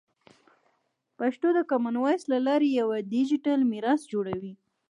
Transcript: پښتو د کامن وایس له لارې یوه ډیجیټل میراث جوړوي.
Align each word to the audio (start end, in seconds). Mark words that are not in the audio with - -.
پښتو 1.19 1.47
د 1.57 1.59
کامن 1.69 1.95
وایس 1.99 2.23
له 2.31 2.37
لارې 2.47 2.69
یوه 2.79 2.97
ډیجیټل 3.13 3.59
میراث 3.71 4.01
جوړوي. 4.13 4.53